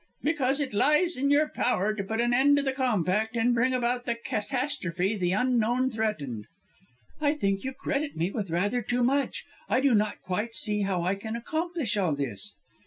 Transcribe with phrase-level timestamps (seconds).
[0.23, 3.71] "Because it lies in your power to put an end to the Compact and bring
[3.71, 6.47] about the catastrophe the Unknown threatened."
[7.21, 9.45] "I think you credit me with rather too much.
[9.69, 12.55] I do not quite see how I can accomplish all this?"